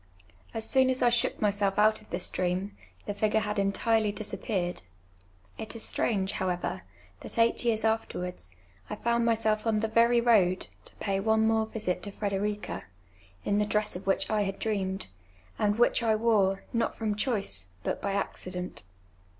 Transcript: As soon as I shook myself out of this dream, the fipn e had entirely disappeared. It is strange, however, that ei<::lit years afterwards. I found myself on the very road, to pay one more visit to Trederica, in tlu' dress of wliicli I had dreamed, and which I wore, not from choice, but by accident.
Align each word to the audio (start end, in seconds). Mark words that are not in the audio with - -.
As 0.51 0.67
soon 0.67 0.89
as 0.89 1.03
I 1.03 1.09
shook 1.11 1.39
myself 1.39 1.77
out 1.77 2.01
of 2.01 2.09
this 2.09 2.31
dream, 2.31 2.75
the 3.05 3.13
fipn 3.13 3.35
e 3.35 3.39
had 3.41 3.59
entirely 3.59 4.11
disappeared. 4.11 4.81
It 5.59 5.75
is 5.75 5.83
strange, 5.83 6.31
however, 6.31 6.81
that 7.19 7.37
ei<::lit 7.37 7.63
years 7.63 7.83
afterwards. 7.83 8.55
I 8.89 8.95
found 8.95 9.25
myself 9.25 9.67
on 9.67 9.79
the 9.79 9.87
very 9.87 10.19
road, 10.19 10.65
to 10.85 10.95
pay 10.95 11.19
one 11.19 11.45
more 11.45 11.67
visit 11.67 12.01
to 12.01 12.11
Trederica, 12.11 12.85
in 13.45 13.59
tlu' 13.59 13.69
dress 13.69 13.95
of 13.95 14.05
wliicli 14.05 14.31
I 14.31 14.41
had 14.41 14.57
dreamed, 14.57 15.05
and 15.59 15.77
which 15.77 16.01
I 16.01 16.15
wore, 16.15 16.63
not 16.73 16.95
from 16.95 17.13
choice, 17.13 17.67
but 17.83 18.01
by 18.01 18.13
accident. 18.13 18.81